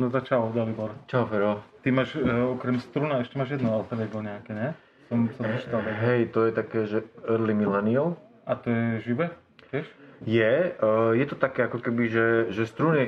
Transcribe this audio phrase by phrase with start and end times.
[0.00, 0.96] No to čau, Dalibor.
[1.12, 1.60] Čau, Fero.
[1.84, 4.72] Ty máš, e, okrem struna, ešte máš jedno alter ego nejaké, ne?
[5.12, 5.84] Som sa dočítal.
[5.84, 8.16] Hej, to je také, že early millennial.
[8.48, 9.28] A to je živé?
[9.68, 9.84] Tiež?
[10.24, 13.06] Je, uh, je to také ako keby, že, že strun je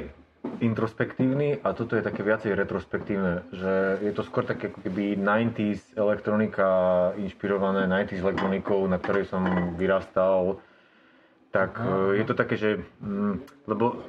[0.61, 5.97] introspektívny a toto je také viacej retrospektívne, že je to skôr také ako keby 90s
[5.97, 6.69] elektronika
[7.17, 9.45] inšpirované 90s elektronikou, na ktorej som
[9.81, 10.61] vyrastal.
[11.57, 14.05] Tak uh, je to také, že, mm, lebo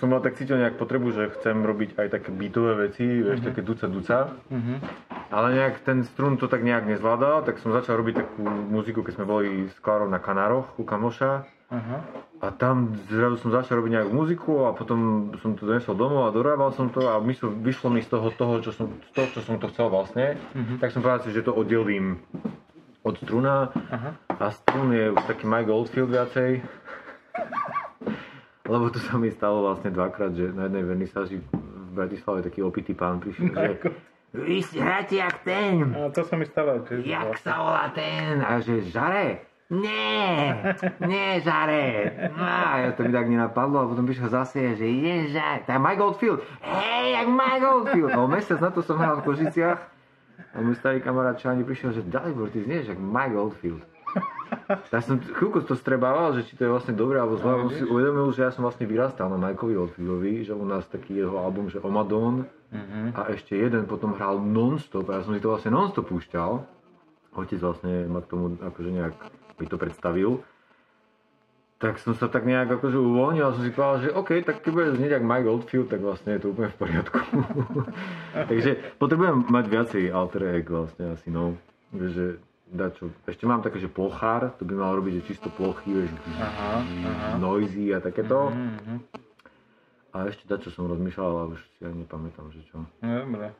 [0.00, 3.60] som mal tak cítil nejak potrebu, že chcem robiť aj také beatové veci, vieš, také
[3.60, 4.18] duca duca.
[4.48, 4.74] Mhm.
[5.28, 9.12] Ale nejak ten strun to tak nejak nezvládal, tak som začal robiť takú muziku, keď
[9.20, 11.44] sme boli s Klárou na Kanároch u kamoša.
[11.66, 11.98] Aha.
[12.36, 16.34] A tam zrazu som začal robiť nejakú muziku a potom som to donesol domov a
[16.36, 19.58] dorábal som to a mysl, vyšlo mi z toho, toho čo som, to, čo som
[19.58, 20.38] to chcel vlastne.
[20.54, 20.78] Mhm.
[20.78, 22.22] Tak som povedal si, že to oddelím
[23.06, 24.10] od struna Aha.
[24.30, 26.50] a strun je už taký Mike Goldfield viacej.
[28.66, 32.92] Lebo to sa mi stalo vlastne dvakrát, že na jednej vernisáži v Bratislave taký opitý
[32.92, 33.78] pán prišiel, že
[34.36, 37.00] vy si hráte jak ten, A to sa mi stalo tiež.
[37.02, 38.42] jak sa volá ten?
[38.42, 39.40] A že žare?
[39.66, 40.62] Nie,
[41.02, 42.06] nie žare.
[42.30, 42.46] No,
[42.78, 45.66] ja to mi tak nenapadlo a potom prišiel zase, že je žare.
[45.66, 46.38] Je Mike Goldfield.
[46.62, 48.10] Hej, jak Mike Goldfield.
[48.14, 49.80] No mesiac na to som hral v Kožiciach
[50.52, 53.82] a môj starý kamarát Čáni prišiel, že Dalibor, ty znieš jak Mike Goldfield.
[54.66, 57.82] Tak som chvíľku to strebával, že či to je vlastne dobré alebo zlé, No, si
[57.82, 61.66] uvedomil, že ja som vlastne vyrastal na Mikeovi Oldfieldovi, že u nás taký jeho album,
[61.66, 63.14] že Omadon Mhm.
[63.14, 66.66] a ešte jeden potom hral non-stop a ja som si to vlastne non-stop púšťal.
[67.32, 69.14] Otec vlastne ma k tomu akože nejak
[69.56, 70.42] mi to predstavil.
[71.76, 74.70] Tak som sa tak nejak akože uvoľnil a som si povedal, že OK, tak keď
[74.72, 77.18] bude znieť jak Mike Oldfield, tak vlastne je to úplne v poriadku.
[78.50, 81.52] Takže potrebujem mať viacej alter egg vlastne asi, no.
[81.92, 83.14] Že dačo.
[83.26, 87.28] Ešte mám také, že plochár, to by mal robiť, že čisto plochy, vieš, Aha, aha.
[87.38, 88.50] noisy a takéto.
[88.50, 88.96] Mhm.
[90.16, 92.80] A ešte dačo som rozmýšľal, ale už si ani nepamätám, že čo.
[93.04, 93.52] No dobre.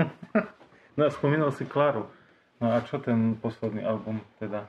[0.96, 2.08] no a spomínal si Klaru.
[2.56, 4.64] No a čo ten posledný album teda?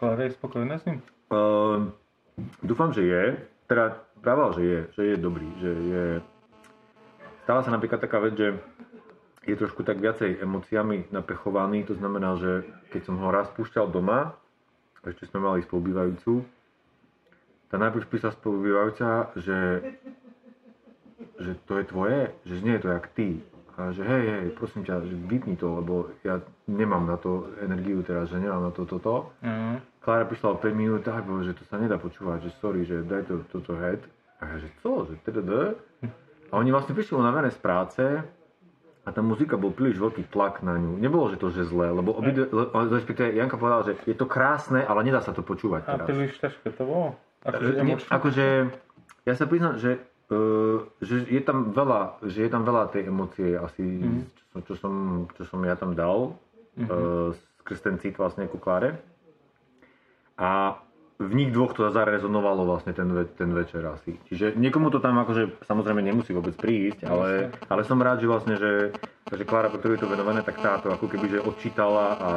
[0.00, 1.04] Klára je spokojná s ním?
[1.28, 1.92] Uh,
[2.64, 3.24] dúfam, že je.
[3.66, 6.04] Teda pravil, že je, že je dobrý, že je...
[7.44, 8.56] Stala sa napríklad taká vec, že
[9.46, 14.34] je trošku tak viacej emóciami napechovaný, to znamená, že keď som ho raz púšťal doma,
[15.06, 16.42] ešte sme mali spolubývajúcu,
[17.70, 19.58] tá najprv písala spolubývajúca, že,
[21.38, 23.38] že to je tvoje, že znie to jak ty.
[23.76, 28.00] A že hej, hej, prosím ťa, že vypni to, lebo ja nemám na to energiu
[28.00, 29.30] teraz, že nemám na to toto.
[29.44, 30.00] Mhm.
[30.00, 33.26] Klára prišla o 5 minút, tak že to sa nedá počúvať, že sorry, že daj
[33.26, 34.00] to, toto head.
[34.38, 35.74] A ja, že co, že TDD?
[36.50, 38.02] A oni vlastne prišli unavené z práce
[39.06, 40.98] a tá muzika bol príliš veľký tlak na ňu.
[40.98, 42.50] Nebolo, že to, že zlé, lebo obidve,
[42.90, 46.06] respektíve Janka povedala, že je to krásne, ale nedá sa to počúvať A teraz.
[46.06, 47.14] príliš ťažké to bolo?
[47.40, 48.46] Akože E, akože,
[49.22, 53.54] ja sa priznám, že, uh, že je tam veľa, že je tam veľa tej emócie
[53.54, 54.20] asi, Mhm.
[54.26, 54.92] čo, som, čo, som,
[55.32, 56.34] čo som ja tam dal,
[56.74, 56.88] Mhm.
[56.88, 57.30] uh,
[57.62, 58.98] skrz ten cít vlastne ku Kláre.
[60.34, 60.76] A
[61.16, 64.20] v nich dvoch to zarezonovalo vlastne ten, ve- ten večer asi.
[64.28, 68.60] Čiže niekomu to tam akože samozrejme nemusí vôbec prísť, ale, ale som rád, že vlastne,
[68.60, 68.92] že,
[69.32, 72.28] že Klára, po ktorej je to venované, tak táto ako keby, že odčítala a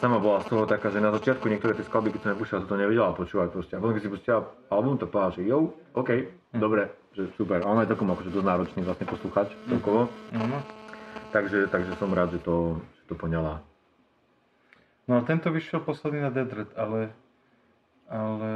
[0.00, 2.80] sama bola z toho taká, že na začiatku niektoré tie skladby, keď som nepúšťala, to
[2.80, 3.76] nevedela počúvať proste.
[3.76, 4.40] A potom keď si pustila
[4.72, 6.10] album, to povedala, že jo, OK,
[6.56, 7.60] dobre, že super.
[7.60, 10.08] A ona je takom akože dosť náročný vlastne posluchač celkovo.
[10.32, 10.56] Áno.
[11.36, 13.60] Takže, takže som rád, že to, že to poňala.
[15.04, 17.12] No a tento vyšiel posledný na Dead Red, ale...
[18.10, 18.52] Ale...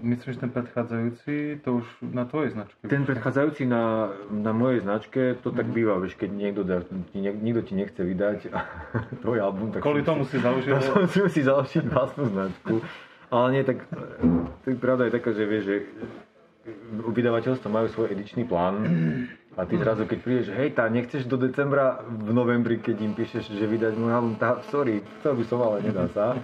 [0.00, 2.88] Myslím, že ten predchádzajúci, to už na tvojej značke.
[2.88, 6.80] Ten predchádzajúci na, na mojej značke, to tak býva, vieš, keď niekto, dá,
[7.12, 8.48] ti, niek- niekto ti nechce vydať
[9.22, 10.72] tvoj album, tak Kvôli si- tomu si založil...
[10.74, 12.80] Ja som si musí založiť vlastnú značku.
[13.28, 13.84] Ale nie, tak,
[14.64, 15.76] tak pravda je taká, že vieš, že
[17.04, 18.80] vydavateľstva majú svoj edičný plán
[19.52, 23.52] a ty zrazu, keď prídeš, hej, tá nechceš do decembra, v novembri, keď im píšeš,
[23.52, 26.40] že vydať môj album, tá, sorry, chcel by som, ale nedá sa.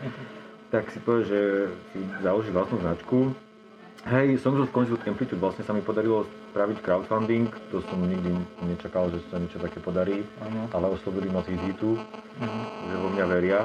[0.75, 1.41] Tak si povieš, že
[1.95, 3.31] si založíš vlastnú značku.
[4.11, 8.35] Hej, Songs of Consult Amplitude, vlastne sa mi podarilo spraviť crowdfunding, to som nikdy
[8.67, 10.67] nečakal, že sa niečo také podarí, Áno.
[10.75, 11.95] ale oslovili ma z hitu
[12.43, 12.61] Mhm.
[12.91, 13.61] že vo mňa veria,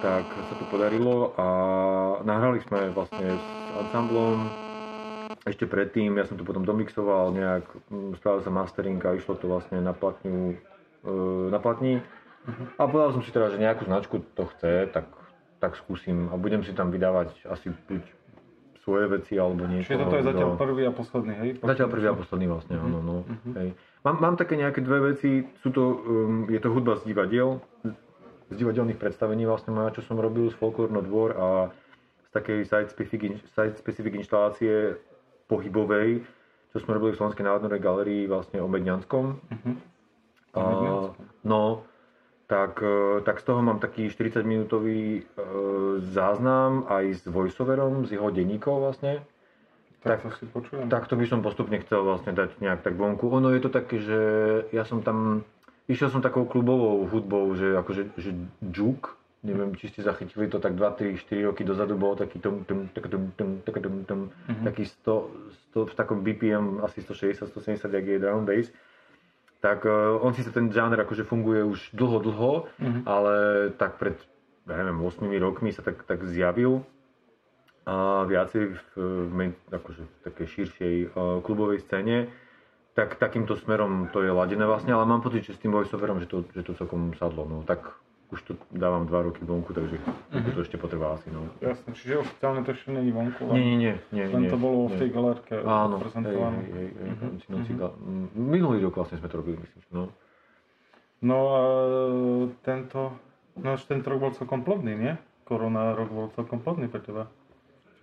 [0.00, 1.46] tak sa to podarilo a
[2.24, 3.46] nahrali sme vlastne s
[3.78, 4.48] ansamblom.
[5.44, 9.44] Ešte predtým, ja som to potom domixoval nejak, mm, spravil sa mastering a išlo to
[9.44, 10.56] vlastne na platňu,
[11.04, 11.12] e,
[11.52, 12.00] na platni.
[12.80, 15.04] A povedal som si teda, že nejakú značku to chce, tak,
[15.64, 18.04] tak skúsim a budem si tam vydávať asi buď
[18.84, 19.96] svoje veci alebo niečo.
[19.96, 21.50] Čiže toto je zatiaľ do- prvý a posledný, hej?
[21.64, 23.16] Zatiaľ prvý a posledný vlastne, áno, no.
[23.24, 23.50] Mhm.
[23.56, 23.68] Hej.
[24.04, 27.64] Mám, mám také nejaké dve veci, sú to, um, je to hudba z divadiel,
[28.52, 31.46] z divadelných predstavení vlastne moja, čo som robil z Folklórno dvor a
[32.28, 35.00] z takej site-specific, site-specific inštalácie
[35.48, 36.20] pohybovej,
[36.76, 39.40] čo sme robili v Slovenskej národnej galerii vlastne o Medňanskom.
[39.48, 39.72] Mhm.
[40.54, 40.62] A,
[41.42, 41.82] no,
[42.46, 45.42] tak, e, tak z toho mám taký 40 minútový e,
[46.06, 49.24] záznam aj s voiceoverom, z jeho denníkov vlastne.
[50.00, 50.86] Tak, tak- to si počujem.
[50.86, 53.24] Tak to by som postupne chcel vlastne dať nejak tak vonku.
[53.26, 54.18] Ono je to také, že
[54.68, 55.40] ja som tam,
[55.86, 60.72] išiel som takou klubovou hudbou, že akože že juke, neviem, či ste zachytili to tak
[60.72, 64.20] 2, 3, 4 roky dozadu bol taký tum, tum, tak, tum, tum, tak, tum, tum,
[64.46, 64.64] Mhm.
[64.64, 65.28] taký 100,
[65.72, 68.68] 100, v takom BPM asi 160, 170, jak je drum bass.
[69.64, 73.00] Tak uh, on si sa ten žáner akože funguje už dlho, dlho, Mhm.
[73.08, 73.34] ale
[73.80, 74.20] tak pred,
[74.68, 76.84] ja neviem, 8 rokmi sa tak, tak zjavil.
[77.88, 78.80] A viacej v,
[79.28, 82.28] v akože v takej širšej uh, klubovej scéne,
[82.94, 86.28] tak takýmto smerom to je ladené vlastne, ale mám pocit, že s tým voiceoverom, že
[86.30, 87.60] to, že to celkom sadlo, no.
[87.66, 90.54] Tak už to dávam 2 roky vonku, takže mm-hmm.
[90.56, 91.44] to ešte potrvá asi, no.
[91.60, 94.58] Jasne, čiže oficiálne to ešte není vonku, Nie, len, nie, nie, nie, len nie, to
[94.58, 94.98] bolo v nie.
[95.04, 96.58] tej galérke Áno, prezentované.
[96.64, 97.86] hej, hej, hej, Mhm, v noci mhm.
[98.34, 100.04] minulý rok vlastne sme to robili, myslím, no.
[101.24, 101.62] No a
[102.60, 103.16] tento,
[103.56, 105.14] no už tento rok bol celkom plodný, nie?
[105.48, 107.32] Korona rok bol celkom plodný pre teba.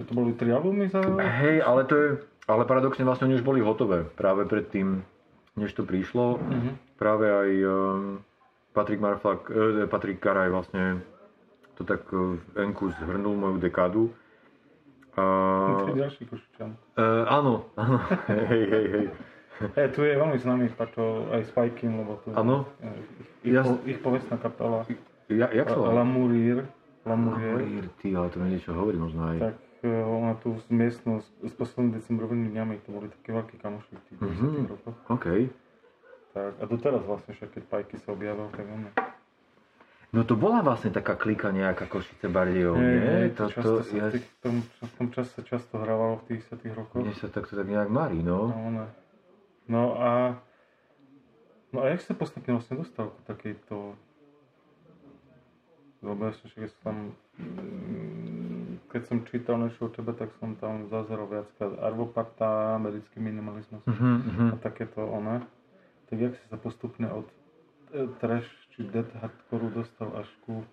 [0.02, 1.02] Že to boli tri albumy za...
[1.22, 2.10] Hej, ale to je,
[2.50, 5.06] ale paradoxne vlastne oni už boli hotové práve predtým,
[5.54, 6.42] než to prišlo.
[6.42, 6.70] Mhm.
[6.98, 8.22] Práve aj um,
[8.72, 11.04] Patrik Marflak, eh, Patrik Karaj vlastne
[11.76, 14.04] to tak eh, v Enku zhrnul moju dekádu.
[15.12, 15.24] A,
[15.78, 16.72] To je ďalší Košičan.
[16.96, 18.00] eh, áno, áno,
[18.48, 19.06] hej, hej, hej.
[19.76, 22.66] E, tu je veľmi známy pačo aj Spikey, lebo tu Áno.
[22.80, 22.90] e,
[23.44, 24.88] ich, Ja- po, ich povestná kapela
[25.28, 25.78] Ja, jak sa?
[25.78, 26.66] Lamurier,
[27.04, 29.38] Lamurier, Lamurier, ty, ale to mi niečo hovorí možno aj.
[29.44, 33.92] tak e, ona tu z miestnosť s poslednými decembrovými dňami, to boli také veľké kamoši
[33.92, 34.64] v tých 90 Mhm.
[34.66, 34.98] rokoch.
[35.10, 35.28] OK.
[36.31, 38.88] Tak, a doteraz vlastne však keď Pajky sa objavil, tak on
[40.12, 43.00] No to bola vlastne taká klika nejaká Košice Bardejov, nie?
[43.00, 46.68] hej, To, často to, ja, tých, tom, v tom čase často hrávalo v tých 10
[46.75, 47.00] rokoch.
[47.00, 48.51] mne sa takto tak nejak marí, no.
[48.51, 48.83] No, ono.
[49.72, 50.10] no a
[51.72, 53.95] no a jak sa postupne vlastne dostal k takejto
[56.01, 56.98] lebo ja som však som tam
[58.92, 64.12] keď som čítal niečo o tebe, tak som tam zazeral viackrát Arvoparta, americký minimalizmus Mhm,
[64.27, 64.45] mhm.
[64.51, 65.39] a takéto one.
[66.12, 67.25] Tak jak si sa postupne od
[67.96, 70.68] e, trash či death hardcore dostal až ku,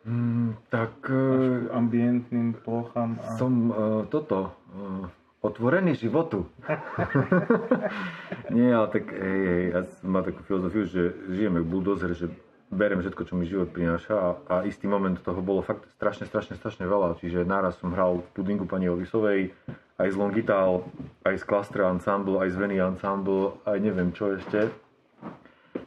[0.00, 3.36] Mm, tak až ku eh, ambientným plochám a...
[3.36, 3.76] som uh,
[4.08, 5.04] toto, uh,
[5.44, 6.48] otvorený životu.
[8.56, 12.32] Nie, ale tak hej, hej, ja mal takú filozofiu, že žijeme v bulldozer, že
[12.72, 16.56] berem všetko, čo mi život prináša a, a istý moment toho bolo fakt strašne, strašne,
[16.56, 17.20] strašne veľa.
[17.20, 19.52] Čiže naraz som hral v pudingu pani Ovisovej,
[20.00, 20.80] aj z Longital,
[21.22, 24.72] aj z Cluster Ensemble, aj z Veny Ensemble, aj neviem čo ešte.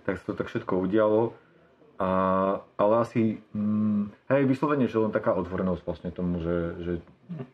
[0.06, 1.34] Tak sa to tak všetko udialo.
[1.98, 2.10] A,
[2.78, 6.94] ale asi, mm, hej, vyslovene, že len taká otvorenosť vlastne tomu, že, že,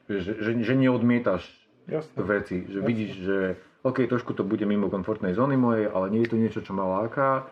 [0.10, 1.44] že, že, že neodmietaš
[1.86, 2.18] Jasne.
[2.24, 3.38] veci, že vidíš, že
[3.84, 6.84] OK, trošku to bude mimo komfortnej zóny mojej, ale nie je to niečo, čo ma
[6.84, 7.48] láka,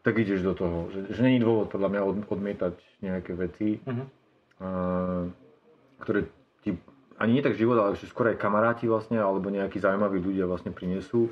[0.00, 0.88] tak ideš do toho.
[0.90, 2.74] Že, že není dôvod podľa mňa od, odmietať
[3.04, 4.04] nejaké veci, Mhm.
[4.58, 4.68] a,
[6.00, 6.24] ktoré
[6.64, 6.74] ti
[7.20, 10.72] ani nie tak život, ale že skôr aj kamaráti vlastne, alebo nejakí zaujímaví ľudia vlastne
[10.72, 11.28] prinesú.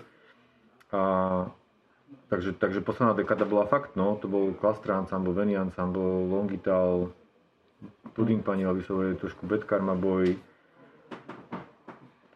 [0.93, 1.49] A,
[2.29, 7.09] takže, takže posledná dekáda bola fakt, no, to bol Cluster Ensemble, Veny Ensemble, Longital,
[8.13, 10.37] Pudding pani Lavisovej, trošku Bad Karma Boy.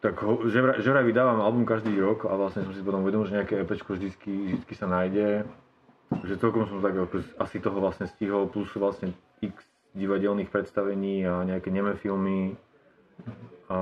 [0.01, 3.05] Tak ho, že, vraj, že vraj vydávam album každý rok a vlastne som si potom
[3.05, 5.47] uvedomil, že nejaké EPčko vždycky, vždycky sa nájde.
[6.25, 6.99] Že celkom som tak
[7.39, 9.55] asi toho vlastne stihol, plus vlastne x
[9.93, 12.57] divadelných predstavení a nejaké neme filmy.
[13.71, 13.77] A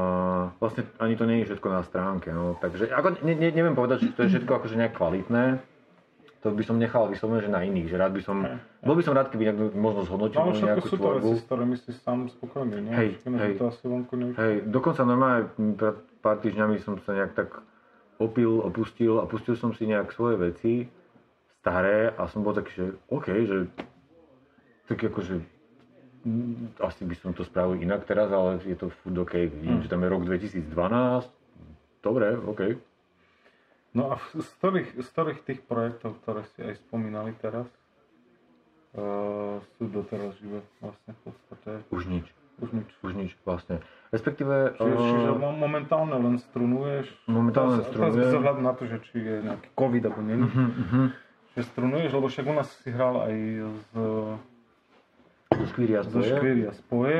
[0.61, 2.55] vlastne ani to nie je všetko na stránke, no.
[2.61, 5.59] Takže ako, ne, ne, neviem povedať, že to je všetko akože nejak kvalitné.
[6.41, 8.41] To by som nechal vyslovene, že na iných, že rád by som,
[8.81, 11.45] bol by som rád, keby nejak možno zhodnotil No, ale nejakú sú to veci, s
[11.45, 12.93] ktorými si sám spokojný, nie?
[12.97, 13.53] Hej, Všetko, že hej.
[13.61, 14.41] To asi vonku nevyšlo.
[14.41, 15.41] Hej, dokonca normálne
[15.77, 17.61] pred pár týždňami som sa nejak tak
[18.17, 20.73] opil, opustil a pustil som si nejak svoje veci
[21.61, 23.57] staré a som bol taký, že OK, že
[24.89, 25.60] tak akože
[26.79, 29.33] asi by som to spravil inak teraz, ale je to furt OK.
[29.49, 29.83] Vidím, Hm.
[29.83, 31.29] že tam je rok 2012.
[32.01, 32.61] Dobre, OK.
[33.91, 37.67] No a z ktorých, z ktorých tých projektov, ktoré ste aj spomínali teraz,
[38.95, 41.69] uh, sú doteraz živé vlastne v podstate?
[41.91, 42.25] Už nič.
[42.61, 42.89] Už nič.
[43.01, 43.81] Už nič vlastne.
[44.13, 44.77] Respektíve...
[44.77, 47.09] Čiže, eh, čiže mo- momentálne len strunuješ?
[47.25, 48.13] Momentálne strunujem.
[48.13, 50.37] Teraz bez na to, že či je nejaký COVID alebo nie.
[50.37, 51.03] mhm, mhm.
[51.51, 53.35] Že strunuješ, lebo však u nás si hral aj
[53.75, 53.91] z,
[55.61, 56.33] Zo Škvíria spoje.
[56.33, 57.19] Škvíria spoje.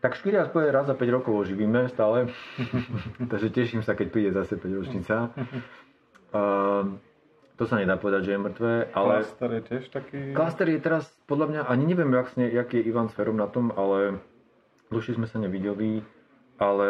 [0.00, 2.30] Tak Škvíria spoje raz za 5 rokov oživíme stále.
[3.32, 5.34] Takže teším sa, keď príde zase 5 ročnica.
[6.32, 7.02] Um,
[7.60, 10.18] to sa nedá povedať, že je mŕtve, ale Klaster je tiež taký...
[10.32, 13.68] Cluster je teraz, podľa mňa, ani neviem, jak, jak je Ivan s Ferom na tom,
[13.76, 14.16] ale
[14.88, 16.00] dlhšie sme sa nevideli
[16.60, 16.88] ale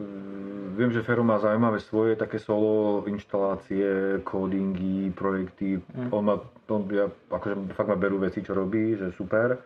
[0.00, 5.76] mm, viem, že Fero má zaujímavé svoje také solo inštalácie, codingy, projekty.
[5.92, 6.08] Mm.
[6.08, 6.40] On má,
[6.72, 9.60] on, ja, akože fakt ma berú veci, čo robí, že super.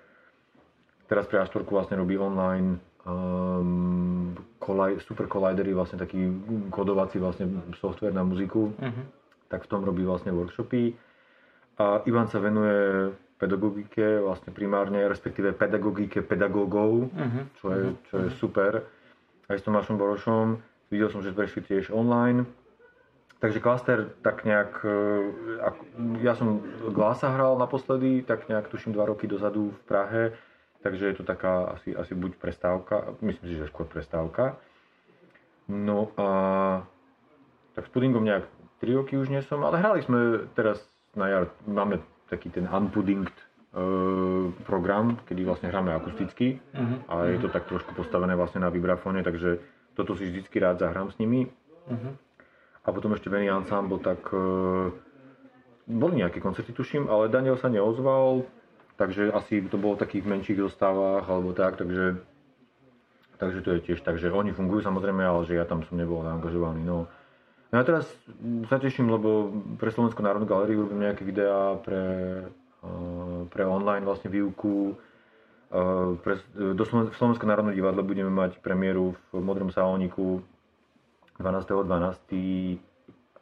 [1.07, 6.18] Teraz pre Astorku vlastne robí online um, kolaj, super collidery, vlastne taký
[6.75, 7.47] kodovací vlastne
[7.78, 8.75] software na muziku.
[8.75, 9.04] Mm-hmm.
[9.54, 10.99] Tak v tom robí vlastne workshopy.
[11.78, 17.42] A Ivan sa venuje pedagogike, vlastne primárne, respektíve pedagogike pedagógov, uh-huh.
[17.62, 18.83] čo, je, čo je super.
[19.48, 20.60] Aj s Tomášom Borošom.
[20.92, 22.44] Videl som, že prešli tiež online.
[23.40, 24.96] Takže klaster tak nejak, e,
[26.20, 26.60] ja som
[26.92, 30.22] Glasa hral naposledy, tak nejak tuším dva roky dozadu v Prahe,
[30.82, 34.58] takže je to taká asi, asi buď prestávka, myslím si, že skôr prestávka.
[35.70, 36.28] No a
[37.78, 38.42] tak s pudingom nejak
[38.82, 40.82] 3 roky už nie som, ale hrali sme teraz
[41.14, 43.47] na jar, máme taký ten unpuddinged uh,
[44.64, 46.99] program, kedy vlastne hráme akusticky uh-huh.
[47.08, 49.62] a je to tak trošku postavené vlastne na vibrafóne, takže
[49.99, 51.50] toto si vždycky rád zahrám s nimi.
[51.90, 52.14] Uh-huh.
[52.85, 54.88] A potom ešte Benny Ensemble, tak uh,
[55.88, 58.44] boli nejaké koncerty, tuším, ale Daniel sa neozval,
[59.00, 62.20] takže asi to bolo v takých menších zostávach alebo tak, takže,
[63.40, 66.25] takže to je tiež tak, že oni fungujú samozrejme, ale že ja tam som nebol
[66.25, 66.85] zaangažovaný.
[66.85, 67.08] No.
[67.68, 68.08] No ja teraz
[68.73, 72.00] sa teším, lebo pre Slovenskú národnú galériu robím nejaké videá pre,
[73.49, 74.94] pre online vlastne výuku.
[75.68, 80.40] Eh, pre, do Slovenského národného divadla budeme mať premiéru v Modrom salóniku
[81.38, 82.78] 12.12.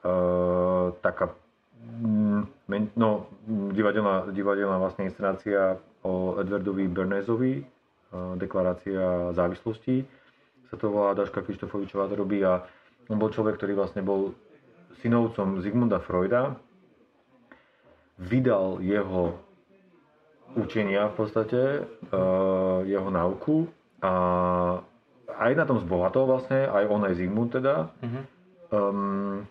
[0.07, 1.35] Uh, taká
[1.83, 3.26] mm, no,
[3.75, 10.07] divadelná, divadelná vlastne inscenácia o Edwardovi Bernézovi, uh, deklarácia závislosti
[10.71, 12.62] sa to volá, Daška Krištofovičová to robí a
[13.07, 14.35] on bol človek, ktorý vlastne bol
[14.99, 16.59] synovcom Zigmunda Freuda,
[18.16, 19.37] vydal jeho
[20.56, 23.68] učenia v podstate, uh, jeho nauku
[24.00, 24.12] a
[25.37, 27.92] aj na tom zbohatol vlastne, aj on aj Zigmund teda.
[28.00, 28.23] Uh-huh.
[28.73, 29.44] Um,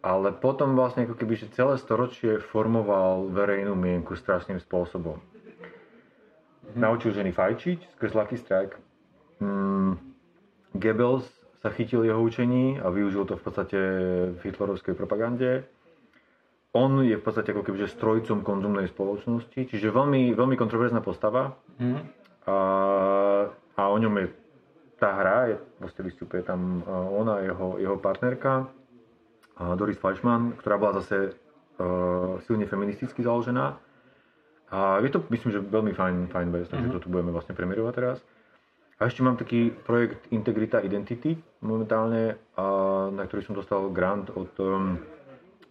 [0.00, 5.18] ale potom vlastne ako keby, že celé storočie formoval verejnú mienku strašným spôsobom.
[5.18, 6.74] Uh-huh.
[6.78, 8.78] Naučil ženy fajčiť skrz Lucky Strike.
[9.42, 9.98] Um,
[10.78, 11.26] Goebbels
[11.60, 13.78] sa chytil jeho učení a využil to v podstate
[14.38, 15.66] v hitlerovskej propagande.
[16.70, 21.58] On je v podstate ako kebyže strojcom konzumnej spoločnosti, čiže veľmi, veľmi kontroverzná postava.
[21.82, 21.98] Mm.
[22.46, 22.56] A,
[23.50, 24.26] a o ňom je
[25.00, 28.68] tá hra, je, vlastne vystupuje tam ona, jeho, jeho partnerka,
[29.76, 33.76] Doris Fleischmann, ktorá bola zase uh, silne feministicky založená.
[34.70, 36.96] A je to, myslím, že veľmi fajn, fajn vec, takže mm-hmm.
[36.96, 38.18] to tu budeme vlastne premiérovať teraz.
[39.00, 41.34] A ešte mám taký projekt Integrita Identity
[41.64, 42.64] momentálne, a
[43.10, 45.00] na ktorý som dostal grant od um,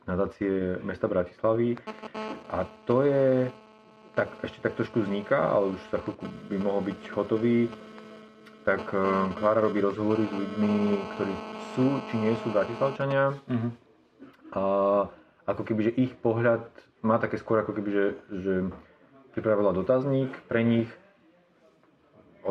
[0.10, 1.78] nadácie mesta Bratislavy.
[2.50, 3.54] A to je,
[4.18, 7.70] tak ešte tak trošku vzniká, ale už za chvíľku by mohol byť hotový.
[8.66, 10.74] Tak um, Klára robí rozhovory s ľuďmi,
[11.16, 11.34] ktorí
[11.78, 13.38] sú či nie sú Bratislavčania.
[13.38, 13.72] Uh-huh.
[14.54, 14.64] A
[15.46, 16.66] ako keby, že ich pohľad
[17.06, 18.54] má také skôr ako keby, že, že
[19.38, 20.90] pripravila dotazník pre nich,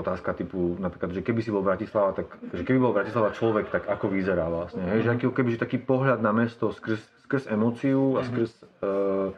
[0.00, 3.90] otázka typu, napríklad, že keby si bol Bratislava, tak, že keby bol Bratislava človek, tak
[3.90, 5.06] ako vyzerá vlastne, hej?
[5.06, 8.26] že aký, keby, že taký pohľad na mesto skrz, skrz emóciu a mhm.
[8.30, 8.50] skrz,
[8.82, 9.28] uh,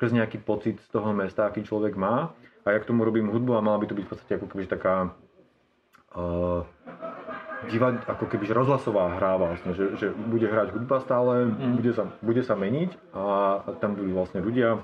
[0.00, 2.32] skrz nejaký pocit z toho mesta, aký človek má.
[2.60, 4.68] A ja k tomu robím hudbu a mala by to byť v podstate ako keby
[4.68, 5.16] taká
[6.12, 6.60] uh,
[7.68, 11.76] diva, ako keby rozhlasová hra vlastne, že, že bude hrať hudba stále, mm.
[11.76, 13.24] bude, sa, bude sa meniť a
[13.80, 14.80] tam budú vlastne ľudia,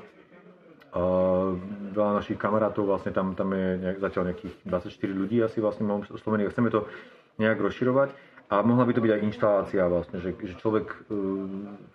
[1.93, 6.05] veľa našich kamarátov, vlastne tam, tam je nejak, zatiaľ nejakých 24 ľudí asi vlastne mám
[6.07, 6.87] oslovených a chceme to
[7.37, 8.12] nejak rozširovať.
[8.47, 11.03] A mohla by to byť aj inštalácia vlastne, že, že človek uh,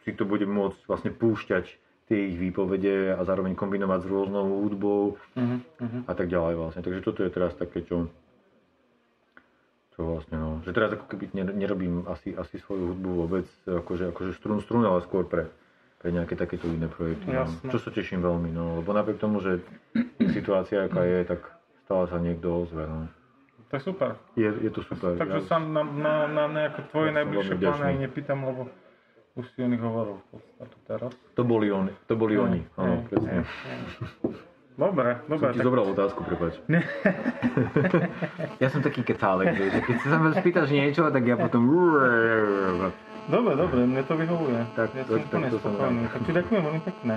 [0.04, 1.66] si to bude môcť vlastne púšťať
[2.12, 5.60] tie ich výpovede a zároveň kombinovať s rôznou hudbou uh-huh,
[6.04, 6.84] a tak ďalej vlastne.
[6.84, 8.12] Takže toto je teraz také, čo,
[9.96, 14.32] čo vlastne no, že teraz ako keby nerobím asi, asi svoju hudbu vôbec akože, akože
[14.36, 15.48] strun strun, ale skôr pre,
[16.02, 17.30] pre nejaké takéto iné projekty.
[17.30, 17.46] No.
[17.70, 19.62] Čo sa teším veľmi, no, lebo napriek tomu, že
[20.34, 21.46] situácia aká je, tak
[21.86, 22.90] stále sa niekto ozve.
[22.90, 23.06] No.
[23.70, 24.18] To je super.
[24.34, 25.14] Je, je to super.
[25.16, 28.62] Takže ja, sa na, na, na nejaké tvoje ja najbližšie plány aj nepýtam, lebo
[29.38, 31.12] už si o nich hovoril v podstate teraz.
[31.38, 33.46] To boli oni, to boli no, oni, áno, presne.
[34.76, 35.54] Dobre, dobre.
[35.54, 35.68] Som ti tak...
[35.70, 36.56] zobral otázku, prepáč.
[38.64, 41.70] ja som taký kecálek, že keď sa ma spýtaš niečo, tak ja potom...
[43.30, 44.60] Dobre, dobre, mne to vyhovuje.
[44.74, 46.02] Tak, ja som úplne spokojný.
[46.10, 47.14] Tak ti ďakujem veľmi pekne.